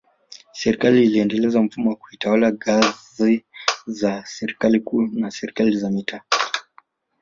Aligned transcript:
Serikali 0.53 1.03
iliendeleza 1.05 1.61
mfumo 1.61 1.89
wa 1.89 1.95
kiutawala 1.95 2.51
ngazi 2.51 3.45
ya 4.01 4.25
Serikali 4.25 4.79
Kuu 4.79 5.01
na 5.07 5.31
Serikali 5.31 5.77
za 5.77 5.89
Mitaa 5.91 6.21